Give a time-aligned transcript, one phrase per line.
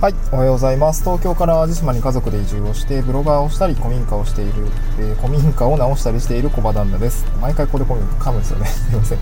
[0.00, 1.02] はい、おはようございます。
[1.02, 4.52] 東京から淡路島に家族で移住をして、ブロガーをしたり、古民家をしている、
[5.00, 7.26] えー古民家を直したりしている小場旦那です。
[7.40, 8.66] 毎回これ噛むんですよね。
[8.70, 9.18] すいません。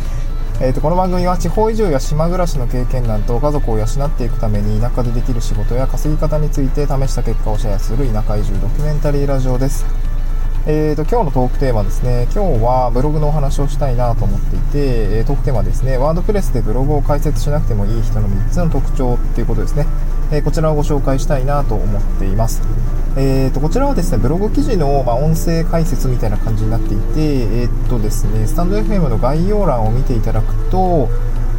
[0.61, 9.87] えー、とこの番組は地方移住や島暮らしの経験談と家族を養っていくために田舎でできる仕事や稼ぎ方について試した結果をシェアする田舎移住ドキュメンタリーラジオです。
[10.69, 12.27] えー、と今日のトークテーマですね。
[12.35, 15.97] 今日はブログのお話をしたいなと思っていて、えトークテーマはですね。
[15.97, 19.87] ワードプレスでブログを解説しなくてもいい人の3つの特徴っていうことですね、
[20.33, 22.63] えーこちらをご紹介したいなと思っています。
[23.17, 31.09] えー、とこちらはですねブログ記事の、まあ、音声解説みたいな感じになっていてえーとですねスタンド FM の概要欄を見ていただくと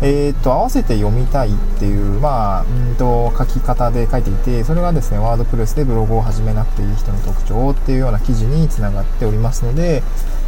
[0.01, 10.03] えー、と合わせて読みたいっていう、まあ、うんと書き方で書いていてそれがですねワードプレスでブログを始めなくていい人の特徴っていうような記事につながっておりますので、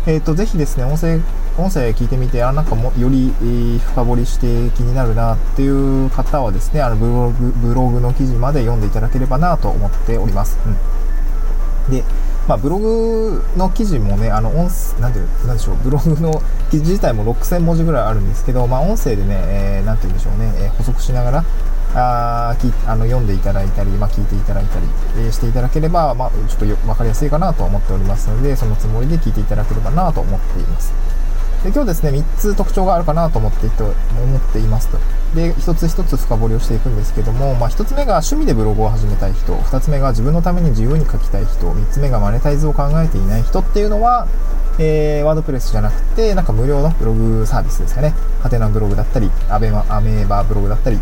[0.06, 1.20] えー、とぜひですね音声
[1.58, 3.34] 音声聞いてみてあなんかもより、
[3.80, 10.58] 深掘りして気になるなっていう方はですねあのブログブログの記事まで読んでいただければなと思っております。
[10.66, 11.00] うん
[11.90, 12.04] で、
[12.50, 21.46] まあ、ブログの記事もね、あの音声なんて言うなんでしょう、ブログの記事自体も6000文字ぐらいあるんですけど、まあ、音声でね、えーなんて言うんでしょうね、えー補足しながら、
[21.94, 30.92] あーきあの読んでいただいたり、まあ、聞いていただいたり、えーしていただければ、まあ、ちょっとよ分かりやすいかなと思っておりますので、そのつもりで聞いていただければなと思っています。
[31.64, 33.94] で今日ですね、3つ特徴があるかなと思っていて思っ
[34.54, 34.98] ていますと。
[35.36, 44.28] で、1つ1つ深掘りをしていくんですけども、まあ、1つ目が趣味でブログを始めたい人、2つ目が自分のために自由に書きたい人、3つ目がマネタイズを考えていない人っていうのは、
[44.78, 48.16] えー WordPress じゃなくて、なんか無料のブログサービスですかね。
[48.42, 51.00] はてなブログだったり、アベマ、アメーバブログだったり、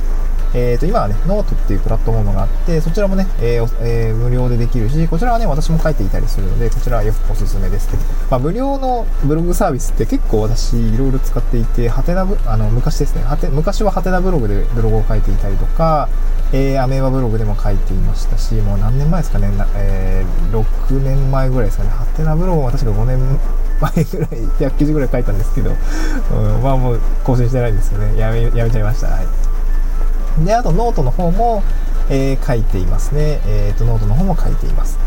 [0.54, 7.90] えー、と今はね、ノートっていうプラットフォームがあって、そちらもね、えーえー無料でできるし、こちらはね、私も書いていたりするので、こちらはよくおすすめです。
[8.30, 16.10] まあ、無料のブログサービスって結構私、いろいろ使っていて、ハテナブ、あの、昔ですね、ハテ昔はハテナブログでブログを書いていたりとか、
[16.54, 23.20] えーアメーバブログでも書いていましたし、もう何年前ですかね、なえー6年前ぐらいですかね、ハテナブログも確か5年
[23.82, 24.30] 前ぐらい、
[24.70, 28.18] 100記事ぐらい書いたんですけど、うん、まあもう更新してないんですよね。
[28.18, 29.08] やめ、やめちゃいました。
[29.08, 29.28] はい。
[30.46, 31.64] で、あとノートの方も、
[32.10, 33.42] えー書いていますね。
[33.46, 34.98] えっ、と、ノートの方も書いています。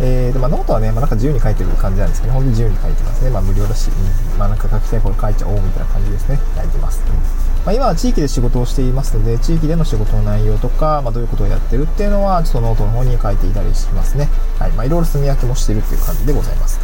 [0.00, 3.30] えーでまあ、ノートはね、まあ、なんか自由に書いてる感じなんですけど、本当に自由に書いてますね。
[3.30, 6.38] まあ、無料だし、うんまあ、なんか書きたいこと書いちゃおうみたいな感じですね。
[6.56, 7.02] 書いてます。
[7.06, 14.28] うんまあ、今は地域で仕事をしていますので、地域での仕事の内容とか、まあ、どういうことをやってるっていうのは、ちょっとノートの方に書いていたりしますね。
[14.58, 14.72] はい。
[14.72, 16.78] まあ、いろいろ棲み分けもしてるっていう感じでございます。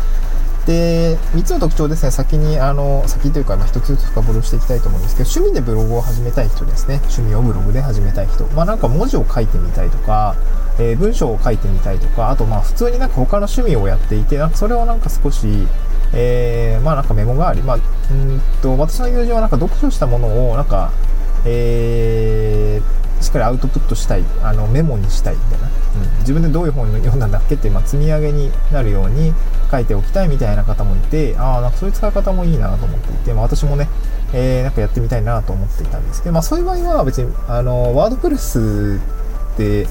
[0.71, 7.01] で、3つの特徴ですね、先に、あの、先というか、ま、1つずつ深掘りしていきたいと思うんですけど、趣味でブログを始めたい人ですね。
[7.11, 8.45] 趣味をブログで始めたい人。
[8.55, 10.37] まあ、なんか文字を書いてみたいとか、
[10.79, 15.67] えー文章を書いてみたいとか、あと、まあ、普通になんか他の趣味をやっていて、なんかそれをなんか少し、
[16.13, 20.93] えーまあ、なんかメモがあり、まあ、うんと、私の友人はなんか読書したものを、なんか、
[21.45, 22.50] えー
[23.21, 25.71] しっかりアウトプットしたい、あのメモにしたいみたいな、う
[26.17, 29.33] ん、自分でどういう本を読んだんだっけって、まあ、積み上げになるように
[29.71, 33.89] 書いておきたいみたいな方もいて、ああ、なんかそういう使い方もいいなと思っていて、まあ、私もね、
[34.33, 39.01] えーなんかやってみたいなと思っていたんですけど、まあ、そういう場合は別に、あの、ワードプレス
[39.55, 39.87] って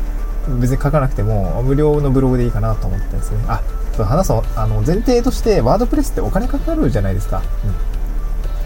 [0.59, 3.38] 別に書かなくても、無料のブログでいいかなと思ってですね。
[3.47, 3.61] あ、
[3.96, 7.44] そう話そう、あの、前提として、ワードプレスってお金かかるじゃないですか。
[7.66, 7.69] うん。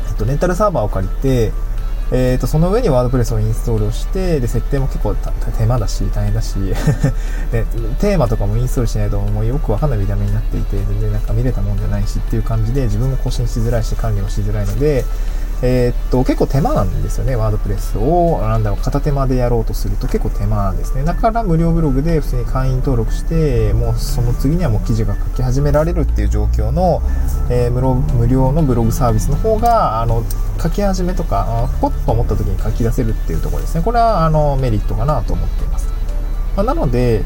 [0.10, 1.52] えっと、レンタルサーバーを借りて、
[2.16, 5.16] えー、とその上にワードプレスをインストールしてで設定も結構
[5.58, 6.54] 手間だし大変だし
[7.52, 7.66] で
[8.00, 15.06] テーマとかもインストールしないともうよくわかんない見た目になっていて全然なんか見れたもんじゃないしっていう感じで自分も更新しづらいし管理もしづらいので、
[15.64, 18.42] えーっと結構手間なんですよねワードプレスを。
[18.42, 21.04] なんだろう片手間でやろうとすると結構手間なんですね。
[21.04, 27.02] だから無料ブログで普通に会員登録してもうその次にはもう記事が書き始められるっていう状況の、
[27.50, 30.24] えー無料のブログサービスの方があの
[30.62, 35.88] 書き始めとかポッと思った時に書き出せるっていうところですねこれはあのメリットかなと思っています、
[36.56, 37.24] まあなので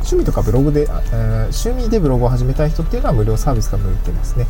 [0.00, 4.46] 趣味とかブログで、えー趣味でブログを始めたい人っていうのは無料サービスが向いてますね。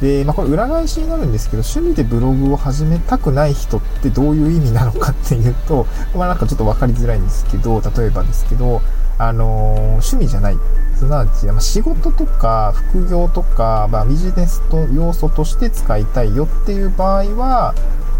[0.00, 8.80] で、まあ、これ裏返しになるんですけど、趣味でブログを始めたくない人ってどういう意味なのかっていうと、まあ、なんかちょっと分かりづらいんですけど、例えばですけど、
[9.20, 10.56] あの趣味じゃない。
[10.96, 17.74] すなわち、ま、仕事とか副業とか、まあ、ビジネスと要素として使いたいよっていう場合は、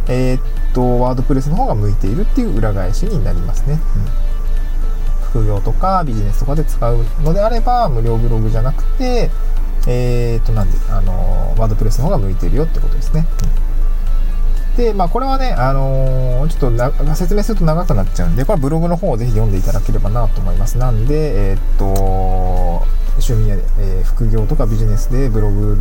[0.09, 3.75] えーっと、ワードプレスの方が向いているっていう裏返しになりますね。
[3.75, 4.31] うん
[5.31, 9.31] 副業とかビジネスとかで使うのであれば、無料ブログじゃなくて、
[9.87, 13.27] えー、と、なんで、あの、ワードプレスの方が向いているよってことですね。
[13.65, 13.70] うん
[14.81, 20.79] で、まあ、これはね、あのーちょっとな説明すると長くなっちゃうんで、これはブログの方をぜひ読んでいただければなと思います。
[20.79, 21.85] なんで、えーっと、
[23.21, 25.77] 趣味や、えー副業とかビジネスでブログ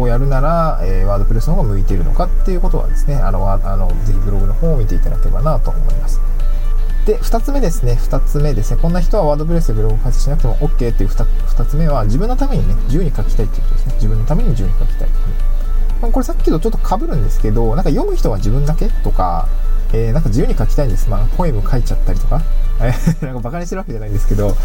[0.00, 6.18] をやるなら、えーワードプレスの方が向いているのかっていうことはですね、あの、あのぜひブログの方を見ていただければなと思います。
[7.04, 7.96] で、二つ目ですね。
[7.96, 8.80] 二つ目ですね。
[8.80, 13.94] こんな人はワードプレスでブログを開設しなくても OK っていう二二つ目は、自分のためにね、自由に書きたいっていうことですね。
[13.96, 15.08] 自分のために自由に書きたい。
[16.02, 19.48] ま、これさっきとちょっと被るんですけど、なんか読む人は自分だけとか、
[19.94, 21.08] えー、なんか自由に書きたいんです。
[21.08, 22.42] まあ、ポエム書いちゃったりとか。
[23.22, 24.56] なんかバカにしてるわけじゃないんですけど、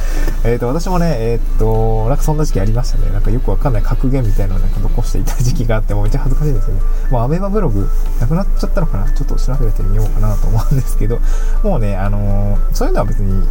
[0.44, 3.12] えっ、ー、と、私もね、えっ、ー、と、なんかそんな時期ありましたね。
[3.12, 6.82] なんかよくわかんない格言みたいなのをなんか残していた時期があって、もうめっちゃ恥ずかしいですよね。
[7.12, 7.88] もうアメマブログ
[8.20, 11.20] なくなっちゃったのかなちょっと調べてみようかなと思うんですけど、
[11.64, 13.48] もうね、あのそういうのは別に、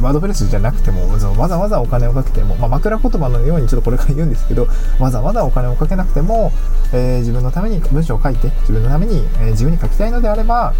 [0.00, 4.68] ワードプレスじゃなくても、わざわざお金をかけても、まあ、枕言葉のようにちょっとこれから言うんですけど、
[5.00, 6.52] わざわざお金をかけなくても、
[6.92, 10.74] え、自分のために文章を書いて、自分のために、えー、自由に書きたいのであれば、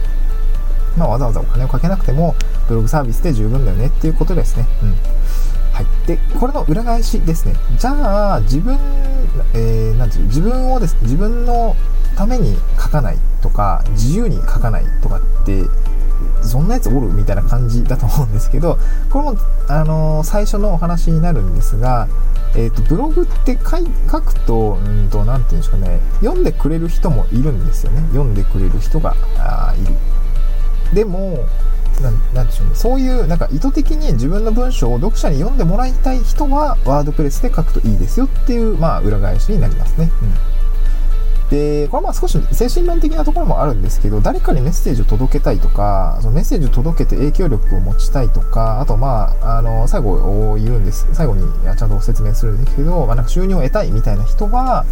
[0.96, 2.34] まあ、わざわざお金をかけなくても、
[2.68, 4.66] ブログサービスで十分だよねっていうことですね。
[4.82, 4.90] うん。
[5.72, 6.06] はい。
[6.06, 7.54] で、これの裏返しですね。
[7.78, 8.78] じゃあ、自分、
[9.52, 11.76] えー、なんていう、自分をですね、自分の
[12.16, 15.64] ために書かないとか、自由に書かないとかって、
[16.42, 17.12] そんなやつおる？
[17.12, 18.78] みたいな感じだと思うんですけど、
[19.10, 19.36] これも、
[19.68, 22.08] あの、最初のお話になるんですが、
[22.54, 28.00] えっ、ー、と、ブログって書くと、うんと、なんていうんですかね、読んでくれる人もいるんですよね。
[28.08, 29.14] 読んでくれる人が
[29.76, 29.94] いる。
[30.94, 31.44] でも、
[32.34, 32.74] なんでしょうね。
[32.74, 40.10] そういう、なんか意図的に自分の文章を読者に読んでもらいたい人は、ワードプレスで書くといいですよっていう、まあ、裏返しになりますね。
[40.22, 40.56] うん
[41.50, 51.06] で、これはまあ少し精神論的なところもあるんですけど、誰かにメッセージを届けたいとか、そのメッセージを届けて影響力を持ちたいとか、あとまあ、あの、最後を言うんです。
[51.12, 51.42] 最後に
[51.76, 54.84] ちゃんと説明するんですけど、まあなんか収入を得たいみたいな人は、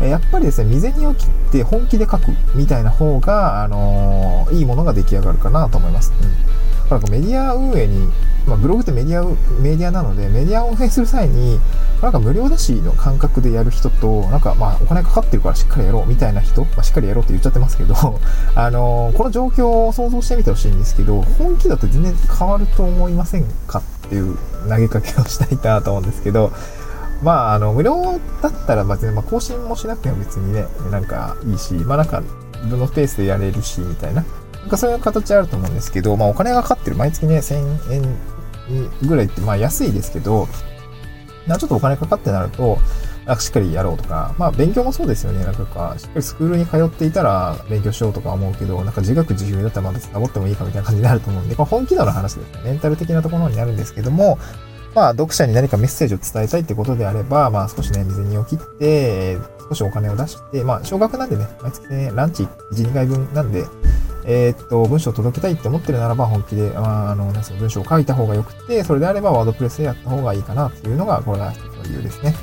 [0.00, 6.12] やっぱりですね、未然に起きて本気で書くみたいな方が、あのいいものが出来上がるかなと思います。
[6.20, 6.62] うん
[6.98, 8.08] だかメディア運営に、
[8.46, 9.24] まあ、ブログってメディア、
[9.60, 11.58] メディアなので、メディアを運営する際に、
[12.02, 17.94] なんか無料だしの感覚でやる人と、なんかまあお金かかってるからしっかりやろうみたいな人、まあ、しっかりやろうって言っちゃってますけど、
[18.54, 24.36] あのー、この状況を想像してみてほしいんですけど、本気だと全然変わると思いませんかっていう
[24.68, 26.52] 投げかけをしたいなと思うんですけど、
[27.22, 32.20] まあ、あの、無料だったら、まあ、まあ、更新もしなくても別にね、なんかいいし、まあなんか、
[32.64, 34.24] 自分のペースでやれるし、みたいな。
[34.62, 38.18] なんかそういう形あると思うんですけど、まあお金がかかってる、毎月ね、1000円
[39.06, 40.48] ぐらいって、まあ安いですけど、
[41.46, 42.78] なちょっとお金かかってなると、
[43.26, 45.44] なんかしっかりやろうとか、まあ勉強もそうですよね。
[45.44, 52.60] なんか、しっかりスクールに通っていたら勉強しようとか思うけど、なんか自学自習だったらまあ別にサボってもいいかみたいな感じになると思うんで、これ本気度の話ですね。
[52.64, 54.38] メンタル的なところになるんですけども、
[54.94, 59.38] まあ読者に何かメッセージを伝えたいってことであれば、まあ少しね、水にを切って、
[59.68, 62.42] 少しお金を出して、まあ少額なんでね、毎月ね、ランチ
[62.72, 63.64] 1、2回分なんで、
[64.24, 72.34] えー、っと、文章を届けたいって思ってるならば、本気で、まあ、あの、文章を書いた方が良くて、それであればワードプレスでやった方がいいかなっていうのが、これが一つの理由ですね。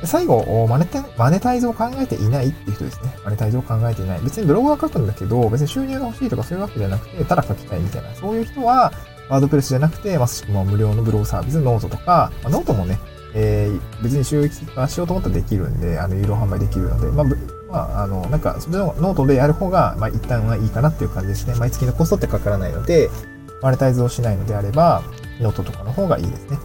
[0.00, 3.14] うん、最後マネタ、マネタイズを考えていないっていう人ですね。
[3.24, 4.20] マネタイズを考えていない。
[4.22, 8.92] 別にブログは書くんだけど、別に収入が欲しいとかそういうわけじゃなくて、ただ書きたいみたいな、そういう人は、
[9.28, 12.98] WordPressじゃなくて、まさしくも無料のブログサービス、ノートとか、まあ、ノートもね、
[13.34, 17.24] えー、別に収益化しようと思ったらできるんで、あの、有料販売できるので、まあ、
[17.70, 21.54] まあ、あの、なんか、それノートでやる方が、まあ、一旦はいいかなっていう感じですね。
[21.54, 23.10] 毎月のコストってかからないので、
[23.62, 25.02] マネタイズをしないのであれば、
[25.40, 26.58] ノートとかの方がいいですね。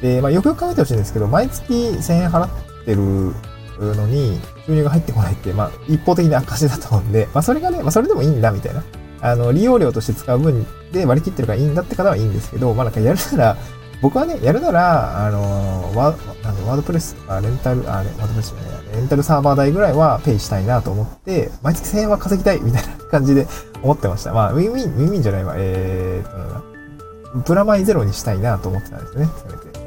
[0.00, 2.48] で、まあ、よくよく考えてほしいんですけど、毎月1000円払っ
[2.84, 3.34] てる
[3.78, 8.82] のに、収入が入ってこないって、まあ、一方的に赤字だと思うんで、まあ、それがね、まあ、それでもいいんだ、みたいな。
[9.22, 13.56] あの、利用料として使う分で割り切ってるからいいんだって方はいいんですけど、まあ、なんかやるなら、
[14.02, 23.46] 僕はね、やるなら、あの、ワなんで WordPressとかレンタル、あれ、 WordPressじゃない、レンタルサーバー代ぐらいはペイしたいなと思って、毎月1000円は稼ぎたいみたいな感じで
[23.82, 24.32] 思ってました。
[24.32, 29.80] まあ、ウィンウィン、ウィンウィンじゃないわ、えーと、プラマイゼロにしたいなと思ってたんですよね、せめて。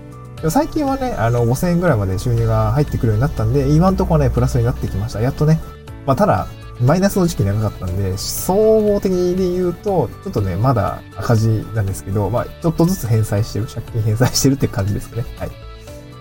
[0.44, 5.22] で最近はね、あの、5000円ぐらいまで収入が入ってくるようになったんで、今んところね、プラスになってきました。
[5.22, 5.60] やっとね。
[6.06, 6.48] まあ、ただ、
[6.82, 15.26] マイナスの時期長かったんで、総合的に言うと、ちょっとね、まだ赤字なんですけど、まあ、ちょっとずつ返済してる、借金返済してるって感じですかね。
[15.38, 15.52] はい。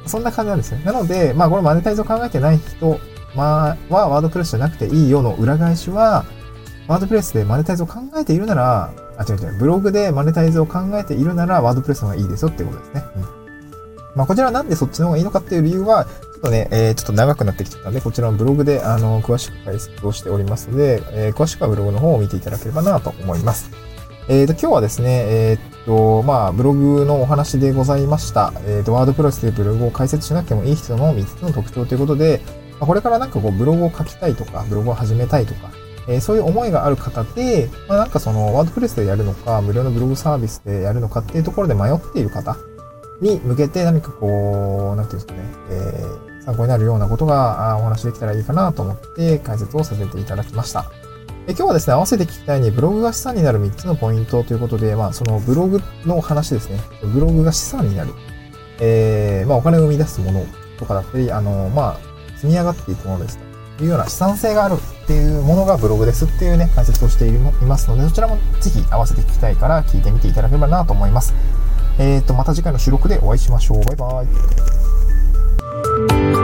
[0.07, 0.83] そんな感じなんですね。
[0.85, 2.99] なので、まあ、これマネタイズを考えてない人、
[3.35, 6.25] まあ、はワードプレスじゃなくていいよの裏返しは、
[6.87, 13.05] ワードプレスでマネタイズを考えているなら、あ、違う違う、ブログでマネタイズを考えているなら、ワードプレスの方がいいですよってことですね。
[13.17, 13.23] うん。
[14.15, 16.07] まあ、こちらなんでそっちの方がいいのかっていう理由は、
[16.43, 23.71] とね、えー、ちょっと長くなってきちゃったんで、こちらのブログで、あの、詳しく解説をしておりますので、えー、詳しくはブログの方を見ていただければなと思います。
[24.29, 28.53] えーと、今日はですね、え、っと、まあ、ブログのお話でございました。
[28.67, 32.41] え、っと、ワードプレスでブログを解説しなくてもいい人の3つの特徴ということで、
[32.81, 35.71] ま、これからなんかこう、ブログを書きたいとか、ブログを始めたいとか、
[36.09, 42.57] え、そういう思いがある方で、まあ、なんかその、ワードプレスでやるのか、無料のブログサービスでやるのかっていうところで迷っている方
[43.21, 50.91] に向けて何かこう、なんていうんですかね、えー参考になるようなことがお話できたらいいかなと思って解説をさせていただきました。
[51.47, 56.79] 今日はですね、合わせて聞きたいに、ブログが資産になる3つのポイントということで、まあ、そのブログの話ですね。
[57.03, 58.13] ブログが資産になる。
[58.81, 60.47] えー、まあ、お金を生み出すもの
[60.79, 63.39] とかだったり、あの、まあ、積み上がっていくものです
[63.79, 71.35] というような資産性があるっていうものがブログですっていうね、解説をしていますので、そちらもぜひ合わせて聞きたいから聞いてみていただければなと思います。
[71.99, 73.85] えーと、また次回の収録でお会いしましょう。
[73.85, 74.82] バイバイ。
[75.95, 76.42] 嗯。